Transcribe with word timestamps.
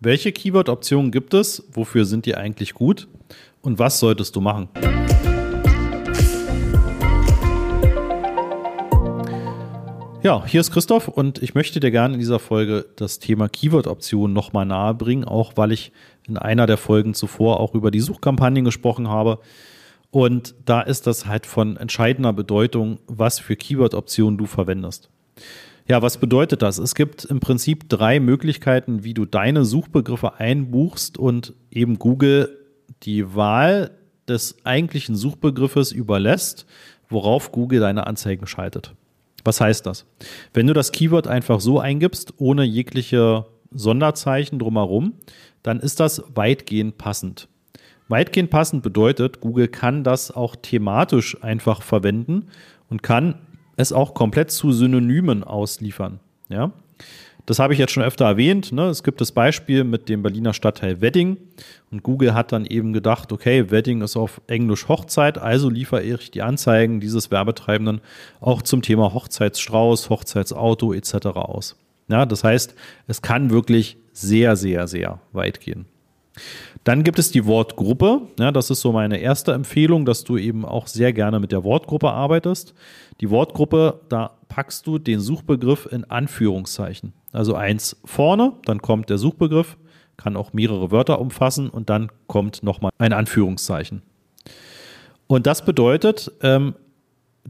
Welche 0.00 0.32
Keyword-Optionen 0.32 1.12
gibt 1.12 1.34
es? 1.34 1.64
Wofür 1.72 2.04
sind 2.04 2.26
die 2.26 2.34
eigentlich 2.34 2.74
gut? 2.74 3.08
Und 3.62 3.78
was 3.78 4.00
solltest 4.00 4.34
du 4.36 4.40
machen? 4.40 4.68
Ja, 10.22 10.44
hier 10.46 10.60
ist 10.60 10.72
Christoph 10.72 11.08
und 11.08 11.42
ich 11.42 11.54
möchte 11.54 11.80
dir 11.80 11.90
gerne 11.90 12.14
in 12.14 12.20
dieser 12.20 12.38
Folge 12.38 12.86
das 12.96 13.18
Thema 13.18 13.48
Keyword-Optionen 13.48 14.32
nochmal 14.34 14.64
nahe 14.66 14.94
bringen, 14.94 15.24
auch 15.24 15.52
weil 15.56 15.70
ich 15.70 15.92
in 16.26 16.38
einer 16.38 16.66
der 16.66 16.78
Folgen 16.78 17.14
zuvor 17.14 17.60
auch 17.60 17.74
über 17.74 17.90
die 17.90 18.00
Suchkampagnen 18.00 18.64
gesprochen 18.64 19.08
habe. 19.08 19.38
Und 20.10 20.54
da 20.64 20.80
ist 20.80 21.06
das 21.06 21.26
halt 21.26 21.46
von 21.46 21.76
entscheidender 21.76 22.32
Bedeutung, 22.32 22.98
was 23.06 23.38
für 23.38 23.54
Keyword-Optionen 23.54 24.38
du 24.38 24.46
verwendest. 24.46 25.10
Ja, 25.86 26.00
was 26.00 26.16
bedeutet 26.16 26.62
das? 26.62 26.78
Es 26.78 26.94
gibt 26.94 27.26
im 27.26 27.40
Prinzip 27.40 27.90
drei 27.90 28.18
Möglichkeiten, 28.18 29.04
wie 29.04 29.12
du 29.12 29.26
deine 29.26 29.66
Suchbegriffe 29.66 30.34
einbuchst 30.40 31.18
und 31.18 31.52
eben 31.70 31.98
Google 31.98 32.58
die 33.02 33.34
Wahl 33.34 33.90
des 34.26 34.64
eigentlichen 34.64 35.14
Suchbegriffes 35.14 35.92
überlässt, 35.92 36.64
worauf 37.10 37.52
Google 37.52 37.80
deine 37.80 38.06
Anzeigen 38.06 38.46
schaltet. 38.46 38.94
Was 39.44 39.60
heißt 39.60 39.84
das? 39.84 40.06
Wenn 40.54 40.66
du 40.66 40.72
das 40.72 40.90
Keyword 40.90 41.28
einfach 41.28 41.60
so 41.60 41.78
eingibst, 41.78 42.32
ohne 42.38 42.64
jegliche 42.64 43.44
Sonderzeichen 43.70 44.58
drumherum, 44.58 45.14
dann 45.62 45.80
ist 45.80 46.00
das 46.00 46.22
weitgehend 46.34 46.96
passend. 46.96 47.48
Weitgehend 48.08 48.48
passend 48.50 48.82
bedeutet, 48.82 49.40
Google 49.40 49.68
kann 49.68 50.02
das 50.02 50.30
auch 50.30 50.56
thematisch 50.56 51.42
einfach 51.42 51.82
verwenden 51.82 52.46
und 52.88 53.02
kann 53.02 53.43
es 53.76 53.92
auch 53.92 54.14
komplett 54.14 54.50
zu 54.50 54.72
Synonymen 54.72 55.44
ausliefern. 55.44 56.20
Ja? 56.48 56.72
Das 57.46 57.58
habe 57.58 57.74
ich 57.74 57.78
jetzt 57.78 57.92
schon 57.92 58.02
öfter 58.02 58.24
erwähnt. 58.24 58.72
Ne? 58.72 58.86
Es 58.86 59.02
gibt 59.02 59.20
das 59.20 59.32
Beispiel 59.32 59.84
mit 59.84 60.08
dem 60.08 60.22
Berliner 60.22 60.54
Stadtteil 60.54 61.02
Wedding. 61.02 61.36
Und 61.90 62.02
Google 62.02 62.32
hat 62.32 62.52
dann 62.52 62.64
eben 62.64 62.92
gedacht, 62.92 63.32
okay, 63.32 63.70
Wedding 63.70 64.00
ist 64.00 64.16
auf 64.16 64.40
Englisch 64.46 64.88
Hochzeit, 64.88 65.36
also 65.36 65.68
liefere 65.68 66.02
ich 66.02 66.30
die 66.30 66.42
Anzeigen 66.42 67.00
dieses 67.00 67.30
Werbetreibenden 67.30 68.00
auch 68.40 68.62
zum 68.62 68.80
Thema 68.80 69.12
Hochzeitsstrauß, 69.12 70.08
Hochzeitsauto 70.08 70.94
etc. 70.94 71.26
aus. 71.34 71.76
Ja, 72.08 72.24
das 72.26 72.44
heißt, 72.44 72.74
es 73.06 73.22
kann 73.22 73.50
wirklich 73.50 73.98
sehr, 74.12 74.56
sehr, 74.56 74.86
sehr 74.86 75.20
weit 75.32 75.60
gehen. 75.60 75.86
Dann 76.84 77.02
gibt 77.04 77.18
es 77.18 77.30
die 77.30 77.46
Wortgruppe. 77.46 78.22
Ja, 78.38 78.52
das 78.52 78.70
ist 78.70 78.80
so 78.80 78.92
meine 78.92 79.18
erste 79.18 79.52
Empfehlung, 79.52 80.04
dass 80.04 80.24
du 80.24 80.36
eben 80.36 80.64
auch 80.64 80.86
sehr 80.86 81.12
gerne 81.12 81.40
mit 81.40 81.52
der 81.52 81.64
Wortgruppe 81.64 82.10
arbeitest. 82.10 82.74
Die 83.20 83.30
Wortgruppe, 83.30 84.00
da 84.08 84.32
packst 84.48 84.86
du 84.86 84.98
den 84.98 85.20
Suchbegriff 85.20 85.88
in 85.90 86.04
Anführungszeichen. 86.04 87.12
Also 87.32 87.54
eins 87.54 87.96
vorne, 88.04 88.52
dann 88.64 88.82
kommt 88.82 89.10
der 89.10 89.18
Suchbegriff, 89.18 89.76
kann 90.16 90.36
auch 90.36 90.52
mehrere 90.52 90.90
Wörter 90.90 91.20
umfassen 91.20 91.70
und 91.70 91.90
dann 91.90 92.10
kommt 92.26 92.62
nochmal 92.62 92.92
ein 92.98 93.12
Anführungszeichen. 93.12 94.02
Und 95.26 95.46
das 95.46 95.64
bedeutet, 95.64 96.30
ähm, 96.42 96.74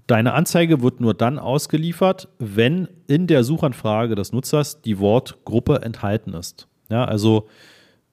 deine 0.06 0.32
Anzeige 0.32 0.80
wird 0.82 1.00
nur 1.00 1.14
dann 1.14 1.38
ausgeliefert, 1.38 2.28
wenn 2.38 2.88
in 3.06 3.26
der 3.26 3.44
Suchanfrage 3.44 4.14
des 4.14 4.32
Nutzers 4.32 4.80
die 4.82 4.98
Wortgruppe 4.98 5.82
enthalten 5.82 6.34
ist. 6.34 6.68
Ja, 6.88 7.04
also 7.04 7.48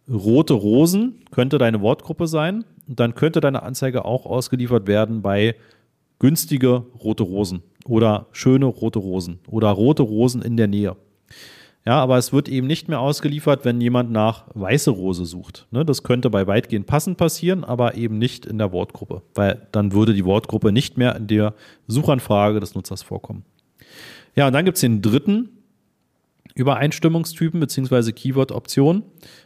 rote 0.09 0.53
Rosen 0.53 1.23
könnte 1.31 1.57
deine 1.57 1.81
Wortgruppe 1.81 2.27
sein. 2.27 2.65
Und 2.87 2.99
dann 2.99 3.15
könnte 3.15 3.39
deine 3.39 3.63
Anzeige 3.63 4.05
auch 4.05 4.25
ausgeliefert 4.25 4.87
werden 4.87 5.21
bei 5.21 5.55
günstige 6.19 6.85
rote 7.03 7.23
Rosen 7.23 7.63
oder 7.85 8.27
schöne 8.31 8.65
rote 8.65 8.99
Rosen 8.99 9.39
oder 9.47 9.69
rote 9.69 10.03
Rosen 10.03 10.41
in 10.41 10.57
der 10.57 10.67
Nähe. 10.67 10.95
Ja, 11.83 11.99
aber 11.99 12.17
es 12.17 12.31
wird 12.31 12.47
eben 12.47 12.67
nicht 12.67 12.89
mehr 12.89 12.99
ausgeliefert, 12.99 13.65
wenn 13.65 13.81
jemand 13.81 14.11
nach 14.11 14.45
weiße 14.53 14.91
Rose 14.91 15.25
sucht. 15.25 15.65
Ne, 15.71 15.83
das 15.83 16.03
könnte 16.03 16.29
bei 16.29 16.45
weitgehend 16.45 16.85
passend 16.85 17.17
passieren, 17.17 17.63
aber 17.63 17.95
eben 17.95 18.19
nicht 18.19 18.45
in 18.45 18.59
der 18.59 18.71
Wortgruppe, 18.71 19.23
weil 19.33 19.67
dann 19.71 19.91
würde 19.91 20.13
die 20.13 20.25
Wortgruppe 20.25 20.71
nicht 20.71 20.97
mehr 20.97 21.15
in 21.15 21.25
der 21.25 21.55
Suchanfrage 21.87 22.59
des 22.59 22.75
Nutzers 22.75 23.01
vorkommen. 23.01 23.43
Ja, 24.35 24.45
und 24.47 24.53
dann 24.53 24.65
gibt 24.65 24.77
es 24.77 24.81
den 24.81 25.01
dritten 25.01 25.49
Übereinstimmungstypen 26.55 27.59
bzw. 27.59 28.11
Keyword-Optionen 28.11 29.03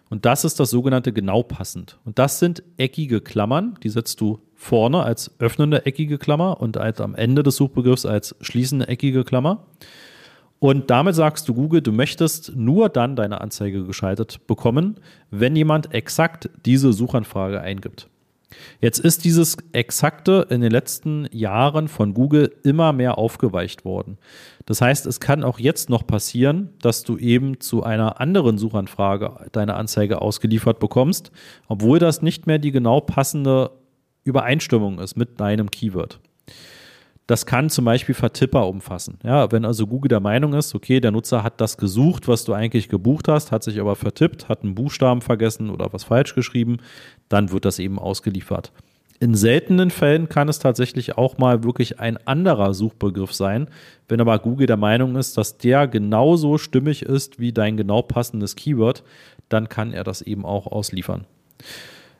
und 0.10 0.26
das 0.26 0.46
ist 0.46 0.60
das 0.60 0.70
sogenannte 0.70 1.14
genau 1.14 1.44
passend. 1.44 2.00
Und 2.06 2.20
das 2.20 2.40
sind 2.40 2.64
eckige 2.78 3.22
Klammern, 3.22 3.78
die 3.84 3.90
setzt 3.90 4.22
du 4.22 4.40
vorne 4.54 5.04
als 5.04 5.32
öffnende 5.40 5.86
eckige 5.86 6.18
Klammer 6.18 6.62
und 6.62 6.78
als 6.78 7.02
am 7.02 7.16
Ende 7.16 7.44
des 7.44 7.56
Suchbegriffs 7.58 8.06
als 8.06 8.36
schließende 8.42 8.88
eckige 8.88 9.24
Klammer. 9.24 9.66
Und 10.60 10.90
damit 10.90 11.16
sagst 11.16 11.48
du 11.50 11.54
Google, 11.54 11.82
du 11.82 11.92
möchtest 11.92 12.56
nur 12.56 12.90
dann 12.90 13.16
deine 13.16 13.42
Anzeige 13.42 13.86
geschaltet 13.86 14.48
bekommen, 14.48 15.00
wenn 15.30 15.56
jemand 15.56 15.94
exakt 15.94 16.50
diese 16.66 16.94
Suchanfrage 16.94 17.60
eingibt. 17.62 18.10
Jetzt 18.80 19.00
ist 19.00 19.26
dieses 19.26 19.58
Exakte 19.72 20.48
in 20.50 20.62
den 20.62 20.72
letzten 20.72 21.28
Jahren 21.32 21.88
von 21.88 22.14
Google 22.14 22.56
immer 22.64 22.94
mehr 22.94 23.18
aufgeweicht 23.18 23.86
worden. 23.86 24.18
Das 24.66 24.82
heißt, 24.82 25.06
es 25.06 25.20
kann 25.20 25.44
auch 25.44 25.60
jetzt 25.60 25.90
noch 25.90 26.06
passieren, 26.06 26.70
dass 26.82 27.04
du 27.04 27.18
eben 27.18 27.60
zu 27.60 27.84
einer 27.84 28.20
anderen 28.20 28.58
Suchanfrage 28.58 29.50
deine 29.52 29.76
Anzeige 29.76 30.22
ausgeliefert 30.22 30.80
bekommst, 30.80 31.32
obwohl 31.68 32.00
das 32.00 32.22
nicht 32.22 32.48
mehr 32.48 32.60
die 32.60 32.72
genau 32.72 33.02
passende 33.02 33.72
Übereinstimmung 34.24 35.00
ist 35.00 35.16
mit 35.16 35.40
deinem 35.40 35.70
Keyword. 35.70 36.20
Das 37.28 37.48
kann 37.48 37.72
zum 37.72 37.86
Beispiel 37.86 38.14
Vertipper 38.14 38.68
umfassen. 38.68 39.18
Ja, 39.24 39.52
wenn 39.52 39.66
also 39.66 39.88
Google 39.88 40.10
der 40.10 40.20
Meinung 40.20 40.54
ist, 40.54 40.76
okay, 40.76 41.00
der 41.00 41.12
Nutzer 41.12 41.42
hat 41.42 41.60
das 41.60 41.78
gesucht, 41.78 42.28
was 42.28 42.46
du 42.46 42.54
eigentlich 42.54 42.88
gebucht 42.88 43.28
hast, 43.28 43.52
hat 43.52 43.64
sich 43.64 43.80
aber 43.80 43.96
vertippt, 43.96 44.48
hat 44.48 44.64
einen 44.64 44.76
Buchstaben 44.76 45.22
vergessen 45.22 45.72
oder 45.72 45.92
was 45.92 46.04
falsch 46.04 46.36
geschrieben, 46.36 46.78
dann 47.28 47.52
wird 47.52 47.66
das 47.66 47.80
eben 47.80 47.98
ausgeliefert. 47.98 48.72
In 49.20 49.34
seltenen 49.34 49.92
Fällen 49.92 50.28
kann 50.28 50.50
es 50.50 50.60
tatsächlich 50.60 51.18
auch 51.18 51.38
mal 51.38 51.64
wirklich 51.64 52.00
ein 52.00 52.18
anderer 52.28 52.74
Suchbegriff 52.74 53.34
sein. 53.34 53.70
Wenn 54.10 54.20
aber 54.20 54.38
Google 54.40 54.68
der 54.68 54.78
Meinung 54.78 55.16
ist, 55.16 55.38
dass 55.38 55.58
der 55.58 55.88
genauso 55.88 56.58
stimmig 56.58 57.02
ist 57.02 57.40
wie 57.40 57.54
dein 57.54 57.78
genau 57.78 58.02
passendes 58.02 58.56
Keyword, 58.56 59.04
dann 59.48 59.70
kann 59.70 59.94
er 59.94 60.04
das 60.04 60.22
eben 60.22 60.46
auch 60.46 60.68
ausliefern. 60.68 61.26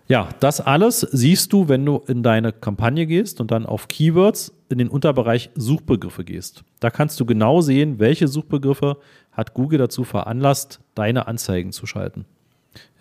Ja, 0.08 0.30
das 0.40 0.62
alles 0.62 1.02
siehst 1.02 1.52
du, 1.52 1.68
wenn 1.68 1.84
du 1.84 2.04
in 2.08 2.22
deine 2.22 2.54
Kampagne 2.54 3.08
gehst 3.08 3.42
und 3.42 3.50
dann 3.50 3.66
auf 3.66 3.88
Keywords 3.88 4.54
in 4.70 4.78
den 4.78 4.88
Unterbereich 4.88 5.50
Suchbegriffe 5.56 6.24
gehst. 6.24 6.64
Da 6.80 6.92
kannst 6.92 7.20
du 7.20 7.26
genau 7.26 7.62
sehen, 7.62 7.98
welche 7.98 8.28
Suchbegriffe 8.28 8.98
hat 9.32 9.56
Google 9.56 9.80
dazu 9.80 10.04
veranlasst, 10.04 10.80
deine 10.94 11.28
Anzeigen 11.28 11.72
zu 11.72 11.88
schalten. 11.88 12.26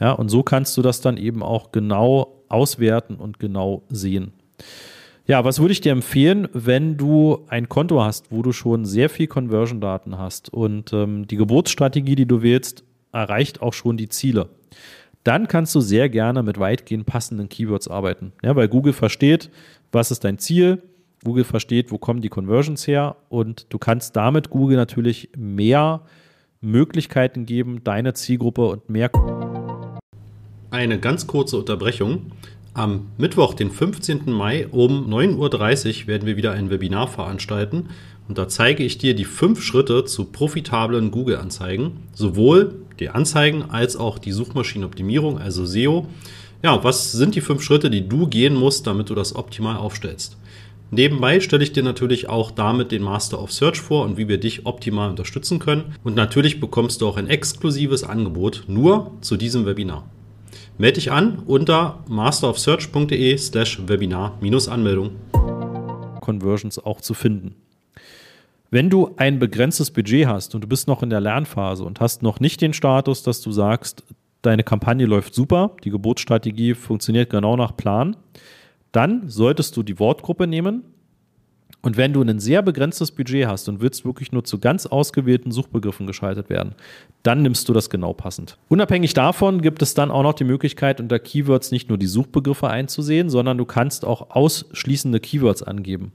Ja, 0.00 0.12
und 0.12 0.30
so 0.30 0.42
kannst 0.42 0.76
du 0.78 0.82
das 0.82 1.02
dann 1.02 1.18
eben 1.18 1.42
auch 1.42 1.72
genau 1.72 2.42
auswerten 2.48 3.16
und 3.16 3.38
genau 3.38 3.82
sehen. 3.90 4.32
Ja, 5.26 5.44
was 5.44 5.58
würde 5.58 5.72
ich 5.72 5.82
dir 5.82 5.92
empfehlen, 5.92 6.48
wenn 6.52 6.96
du 6.96 7.44
ein 7.48 7.68
Konto 7.68 8.02
hast, 8.02 8.30
wo 8.30 8.42
du 8.42 8.52
schon 8.52 8.86
sehr 8.86 9.10
viel 9.10 9.26
Conversion-Daten 9.26 10.16
hast 10.16 10.52
und 10.52 10.92
ähm, 10.94 11.26
die 11.26 11.36
Geburtsstrategie, 11.36 12.14
die 12.14 12.26
du 12.26 12.40
wählst, 12.40 12.84
erreicht 13.12 13.60
auch 13.60 13.74
schon 13.74 13.96
die 13.98 14.08
Ziele 14.08 14.48
dann 15.24 15.48
kannst 15.48 15.74
du 15.74 15.80
sehr 15.80 16.08
gerne 16.08 16.42
mit 16.42 16.58
weitgehend 16.58 17.06
passenden 17.06 17.48
Keywords 17.48 17.88
arbeiten. 17.88 18.32
Ja, 18.42 18.54
weil 18.54 18.68
Google 18.68 18.92
versteht, 18.92 19.50
was 19.90 20.10
ist 20.10 20.24
dein 20.24 20.38
Ziel, 20.38 20.82
Google 21.24 21.44
versteht, 21.44 21.90
wo 21.90 21.98
kommen 21.98 22.20
die 22.20 22.28
Conversions 22.28 22.86
her 22.86 23.16
und 23.30 23.66
du 23.70 23.78
kannst 23.78 24.14
damit 24.14 24.50
Google 24.50 24.76
natürlich 24.76 25.30
mehr 25.36 26.02
Möglichkeiten 26.60 27.46
geben, 27.46 27.82
deine 27.82 28.12
Zielgruppe 28.14 28.66
und 28.66 28.88
mehr. 28.90 29.10
Eine 30.70 31.00
ganz 31.00 31.26
kurze 31.26 31.56
Unterbrechung. 31.58 32.32
Am 32.74 33.06
Mittwoch, 33.18 33.54
den 33.54 33.70
15. 33.70 34.32
Mai 34.32 34.66
um 34.66 35.08
9.30 35.08 36.02
Uhr 36.02 36.06
werden 36.08 36.26
wir 36.26 36.36
wieder 36.36 36.52
ein 36.52 36.70
Webinar 36.70 37.08
veranstalten 37.08 37.88
und 38.26 38.36
da 38.36 38.48
zeige 38.48 38.82
ich 38.82 38.98
dir 38.98 39.14
die 39.14 39.24
fünf 39.24 39.62
Schritte 39.62 40.04
zu 40.04 40.26
profitablen 40.26 41.10
Google-Anzeigen, 41.10 42.02
sowohl 42.12 42.83
die 43.00 43.08
Anzeigen 43.10 43.62
als 43.70 43.96
auch 43.96 44.18
die 44.18 44.32
Suchmaschinenoptimierung, 44.32 45.38
also 45.38 45.64
SEO. 45.64 46.06
Ja, 46.62 46.82
was 46.82 47.12
sind 47.12 47.34
die 47.34 47.40
fünf 47.40 47.62
Schritte, 47.62 47.90
die 47.90 48.08
du 48.08 48.26
gehen 48.26 48.54
musst, 48.54 48.86
damit 48.86 49.10
du 49.10 49.14
das 49.14 49.36
optimal 49.36 49.76
aufstellst? 49.76 50.36
Nebenbei 50.90 51.40
stelle 51.40 51.64
ich 51.64 51.72
dir 51.72 51.82
natürlich 51.82 52.28
auch 52.28 52.50
damit 52.50 52.92
den 52.92 53.02
Master 53.02 53.42
of 53.42 53.52
Search 53.52 53.80
vor 53.80 54.04
und 54.04 54.16
wie 54.16 54.28
wir 54.28 54.38
dich 54.38 54.64
optimal 54.64 55.10
unterstützen 55.10 55.58
können. 55.58 55.96
Und 56.04 56.14
natürlich 56.14 56.60
bekommst 56.60 57.00
du 57.00 57.08
auch 57.08 57.16
ein 57.16 57.28
exklusives 57.28 58.04
Angebot 58.04 58.64
nur 58.68 59.10
zu 59.20 59.36
diesem 59.36 59.66
Webinar. 59.66 60.08
Melde 60.78 60.94
dich 60.94 61.10
an 61.10 61.42
unter 61.46 62.04
masterofsearch.de 62.08 63.36
slash 63.38 63.80
Webinar-Anmeldung. 63.86 65.10
Conversions 66.20 66.78
auch 66.78 67.00
zu 67.00 67.14
finden. 67.14 67.56
Wenn 68.74 68.90
du 68.90 69.14
ein 69.18 69.38
begrenztes 69.38 69.92
Budget 69.92 70.26
hast 70.26 70.56
und 70.56 70.64
du 70.64 70.66
bist 70.66 70.88
noch 70.88 71.04
in 71.04 71.08
der 71.08 71.20
Lernphase 71.20 71.84
und 71.84 72.00
hast 72.00 72.24
noch 72.24 72.40
nicht 72.40 72.60
den 72.60 72.72
Status, 72.72 73.22
dass 73.22 73.40
du 73.40 73.52
sagst, 73.52 74.02
deine 74.42 74.64
Kampagne 74.64 75.06
läuft 75.06 75.32
super, 75.32 75.76
die 75.84 75.90
Geburtsstrategie 75.90 76.74
funktioniert 76.74 77.30
genau 77.30 77.56
nach 77.56 77.76
Plan, 77.76 78.16
dann 78.90 79.28
solltest 79.28 79.76
du 79.76 79.84
die 79.84 80.00
Wortgruppe 80.00 80.48
nehmen 80.48 80.82
Und 81.84 81.98
wenn 81.98 82.14
du 82.14 82.22
ein 82.22 82.40
sehr 82.40 82.62
begrenztes 82.62 83.10
Budget 83.10 83.46
hast 83.46 83.68
und 83.68 83.82
willst 83.82 84.06
wirklich 84.06 84.32
nur 84.32 84.42
zu 84.42 84.58
ganz 84.58 84.86
ausgewählten 84.86 85.52
Suchbegriffen 85.52 86.06
geschaltet 86.06 86.48
werden, 86.48 86.74
dann 87.22 87.42
nimmst 87.42 87.68
du 87.68 87.74
das 87.74 87.90
genau 87.90 88.14
passend. 88.14 88.56
Unabhängig 88.70 89.12
davon 89.12 89.60
gibt 89.60 89.82
es 89.82 89.92
dann 89.92 90.10
auch 90.10 90.22
noch 90.22 90.32
die 90.32 90.44
Möglichkeit, 90.44 90.98
unter 90.98 91.18
Keywords 91.18 91.72
nicht 91.72 91.90
nur 91.90 91.98
die 91.98 92.06
Suchbegriffe 92.06 92.68
einzusehen, 92.68 93.28
sondern 93.28 93.58
du 93.58 93.66
kannst 93.66 94.06
auch 94.06 94.30
ausschließende 94.30 95.20
Keywords 95.20 95.62
angeben. 95.62 96.12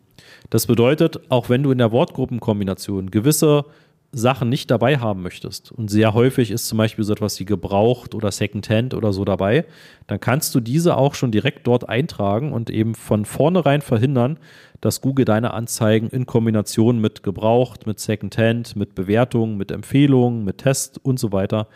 Das 0.50 0.66
bedeutet, 0.66 1.20
auch 1.30 1.50
wenn 1.50 1.62
du 1.62 1.70
in 1.70 1.78
der 1.78 1.92
Wortgruppenkombination 1.92 3.12
gewisse 3.12 3.66
Sachen 4.12 4.50
nicht 4.50 4.72
dabei 4.72 4.98
haben 4.98 5.22
möchtest 5.22 5.72
und 5.72 5.90
sehr 5.90 6.14
häufig 6.16 6.50
ist 6.50 6.68
zum 6.68 6.80
Beispiel 6.80 7.04
so 7.04 7.14
etwas 7.14 7.40
wie 7.40 7.46
gebraucht 7.46 8.16
oder 8.16 8.32
Secondhand 8.32 8.96
oder 8.96 9.14
so 9.14 9.24
dabei, 9.24 9.66
dann 10.08 10.20
kannst 10.20 10.56
du 10.56 10.60
diese 10.60 10.98
auch 10.98 11.14
schon 11.14 11.32
direkt 11.32 11.68
dort 11.68 11.88
eintragen 11.88 12.52
und 12.52 12.72
eben 12.72 12.96
von 12.96 13.26
vornherein 13.26 13.82
verhindern, 13.82 14.40
dass 14.82 15.02
Google 15.02 15.26
deine 15.26 15.54
Anzeigen 15.54 16.10
in 16.10 16.26
Kombination 16.26 17.00
mit 17.00 17.22
gebraucht, 17.22 17.86
mit 17.86 18.00
Secondhand, 18.00 18.76
mit 18.76 18.96
Bewertungen, 18.96 19.58
mit 19.58 19.72
Empfehlungen, 19.72 20.44
mit 20.44 20.60
Test 20.60 21.00
und 21.04 21.20
so 21.20 21.32
weiter 21.32 21.68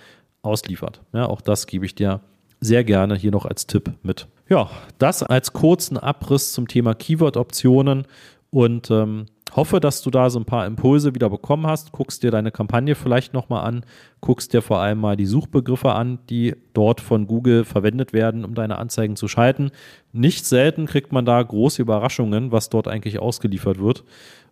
ausliefert. 0.42 1.02
Ja, 1.14 1.28
auch 1.28 1.42
das 1.42 1.68
gebe 1.68 1.86
ich 1.86 1.94
dir 1.94 2.22
sehr 2.60 2.84
gerne 2.84 3.16
hier 3.16 3.32
noch 3.32 3.46
als 3.46 3.68
Tipp 3.68 3.92
mit. 4.02 4.28
Ja, 4.50 4.70
das 4.98 5.22
als 5.22 5.54
kurzen 5.54 5.98
Abriss 5.98 6.54
zum 6.54 6.68
Thema 6.68 6.96
Keyword-Optionen 6.96 8.06
und 8.50 8.90
ähm, 8.90 9.26
hoffe, 9.56 9.80
dass 9.80 10.02
du 10.02 10.10
da 10.10 10.30
so 10.30 10.40
ein 10.40 10.46
paar 10.46 10.66
Impulse 10.66 11.16
wieder 11.16 11.30
bekommen 11.30 11.68
hast. 11.68 11.92
Guckst 11.92 12.24
dir 12.24 12.32
deine 12.32 12.52
Kampagne 12.52 12.96
vielleicht 12.96 13.34
nochmal 13.34 13.66
an, 13.66 13.86
guckst 14.22 14.54
dir 14.54 14.62
vor 14.62 14.80
allem 14.80 15.00
mal 15.00 15.16
die 15.16 15.26
Suchbegriffe 15.26 15.94
an, 15.94 16.20
die 16.30 16.56
dort 16.74 17.02
von 17.02 17.28
Google 17.28 17.66
verwendet 17.66 18.14
werden, 18.14 18.46
um 18.46 18.56
deine 18.56 18.78
Anzeigen 18.78 19.16
zu 19.16 19.28
schalten. 19.28 19.72
Nicht 20.12 20.46
selten 20.46 20.86
kriegt 20.86 21.12
man 21.12 21.26
da 21.26 21.42
große 21.42 21.82
Überraschungen, 21.82 22.52
was 22.52 22.70
dort 22.70 22.88
eigentlich 22.88 23.20
ausgeliefert 23.20 23.80
wird. 23.80 24.04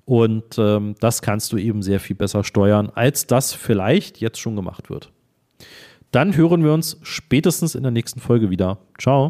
Und 0.06 0.58
ähm, 0.58 0.96
das 1.00 1.22
kannst 1.22 1.54
du 1.54 1.58
eben 1.58 1.82
sehr 1.82 2.00
viel 2.00 2.16
besser 2.16 2.44
steuern, 2.44 2.92
als 2.94 3.28
das 3.28 3.54
vielleicht 3.54 4.20
jetzt 4.20 4.40
schon 4.40 4.56
gemacht 4.56 4.90
wird. 4.90 5.12
Dann 6.12 6.36
hören 6.36 6.64
wir 6.64 6.74
uns 6.74 6.98
spätestens 7.04 7.76
in 7.76 7.84
der 7.84 7.92
nächsten 7.92 8.20
Folge 8.20 8.50
wieder. 8.50 8.80
Ciao. 9.00 9.30